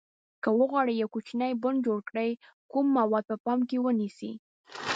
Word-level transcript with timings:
که 0.43 0.49
وغواړئ 0.59 0.93
یو 0.97 1.09
کوچنی 1.15 1.51
بڼ 1.63 1.73
جوړ 1.85 1.99
کړئ 2.09 2.29
کوم 2.71 2.85
موارد 2.97 3.25
په 3.29 3.35
پام 3.45 3.59
کې 3.69 3.77
ونیسئ. 3.85 4.31